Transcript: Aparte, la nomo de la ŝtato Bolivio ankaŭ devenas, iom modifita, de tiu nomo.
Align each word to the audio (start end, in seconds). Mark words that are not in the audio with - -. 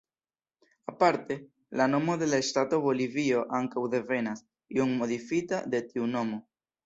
Aparte, 0.91 1.35
la 1.81 1.85
nomo 1.91 2.15
de 2.21 2.29
la 2.31 2.39
ŝtato 2.47 2.79
Bolivio 2.87 3.43
ankaŭ 3.59 3.83
devenas, 3.95 4.41
iom 4.79 4.95
modifita, 5.03 5.63
de 5.75 5.83
tiu 5.93 6.09
nomo. 6.17 6.41